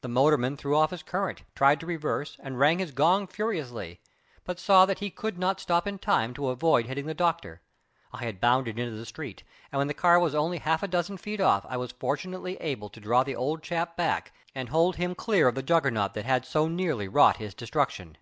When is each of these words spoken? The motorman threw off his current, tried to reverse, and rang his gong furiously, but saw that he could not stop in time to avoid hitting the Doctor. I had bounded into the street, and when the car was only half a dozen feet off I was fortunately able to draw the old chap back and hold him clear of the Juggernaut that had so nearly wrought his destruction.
The 0.00 0.08
motorman 0.08 0.56
threw 0.56 0.74
off 0.74 0.90
his 0.90 1.02
current, 1.02 1.42
tried 1.54 1.80
to 1.80 1.86
reverse, 1.86 2.38
and 2.40 2.58
rang 2.58 2.78
his 2.78 2.92
gong 2.92 3.26
furiously, 3.26 4.00
but 4.42 4.58
saw 4.58 4.86
that 4.86 5.00
he 5.00 5.10
could 5.10 5.36
not 5.38 5.60
stop 5.60 5.86
in 5.86 5.98
time 5.98 6.32
to 6.32 6.48
avoid 6.48 6.86
hitting 6.86 7.04
the 7.04 7.12
Doctor. 7.12 7.60
I 8.10 8.24
had 8.24 8.40
bounded 8.40 8.78
into 8.78 8.96
the 8.96 9.04
street, 9.04 9.42
and 9.70 9.76
when 9.78 9.86
the 9.86 9.92
car 9.92 10.18
was 10.18 10.34
only 10.34 10.60
half 10.60 10.82
a 10.82 10.88
dozen 10.88 11.18
feet 11.18 11.42
off 11.42 11.66
I 11.68 11.76
was 11.76 11.92
fortunately 11.92 12.56
able 12.56 12.88
to 12.88 13.00
draw 13.00 13.22
the 13.22 13.36
old 13.36 13.62
chap 13.62 13.98
back 13.98 14.32
and 14.54 14.70
hold 14.70 14.96
him 14.96 15.14
clear 15.14 15.46
of 15.46 15.54
the 15.56 15.62
Juggernaut 15.62 16.14
that 16.14 16.24
had 16.24 16.46
so 16.46 16.68
nearly 16.68 17.06
wrought 17.06 17.36
his 17.36 17.52
destruction. 17.52 18.16